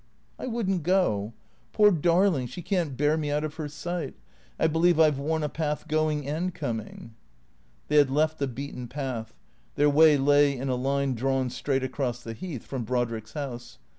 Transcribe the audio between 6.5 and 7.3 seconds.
coming."